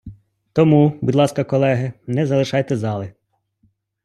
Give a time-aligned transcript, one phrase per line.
[0.53, 3.13] Тому, будь ласка, колеги, не залишайте зали!